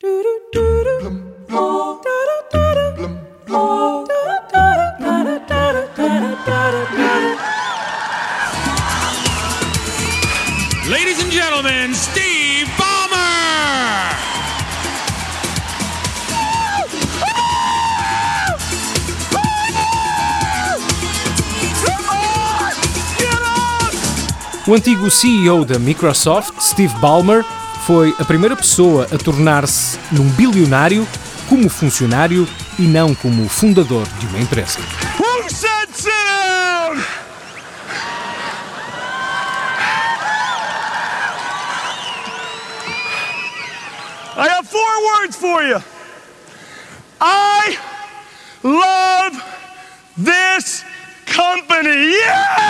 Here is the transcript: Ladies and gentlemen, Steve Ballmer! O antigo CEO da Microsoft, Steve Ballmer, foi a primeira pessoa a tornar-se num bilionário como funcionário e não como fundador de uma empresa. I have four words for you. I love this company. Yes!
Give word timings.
Ladies 0.00 0.14
and 11.20 11.32
gentlemen, 11.32 11.92
Steve 11.96 12.70
Ballmer! 12.76 14.14
O 24.68 24.74
antigo 24.74 25.10
CEO 25.10 25.64
da 25.64 25.80
Microsoft, 25.80 26.62
Steve 26.62 26.94
Ballmer, 27.00 27.44
foi 27.88 28.14
a 28.18 28.24
primeira 28.26 28.54
pessoa 28.54 29.08
a 29.10 29.16
tornar-se 29.16 29.98
num 30.12 30.28
bilionário 30.32 31.08
como 31.48 31.70
funcionário 31.70 32.46
e 32.78 32.82
não 32.82 33.14
como 33.14 33.48
fundador 33.48 34.06
de 34.18 34.26
uma 34.26 34.38
empresa. 34.38 34.78
I 44.36 44.48
have 44.50 44.68
four 44.68 45.02
words 45.06 45.36
for 45.36 45.62
you. 45.62 45.82
I 47.22 47.78
love 48.62 49.42
this 50.18 50.84
company. 51.24 52.12
Yes! 52.12 52.68